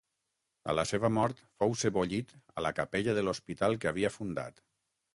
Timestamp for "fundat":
4.21-4.69